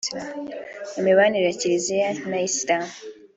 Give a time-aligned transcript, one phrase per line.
[0.99, 2.87] imibanire ya Kiliziya na Islam